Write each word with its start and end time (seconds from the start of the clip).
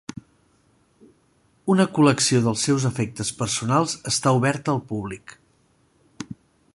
Una 1.73 1.85
col·lecció 1.97 2.41
dels 2.47 2.63
seus 2.69 2.87
efectes 2.91 3.31
personals 3.43 3.95
està 4.15 4.35
oberta 4.41 4.75
al 4.77 4.85
públic. 4.95 5.39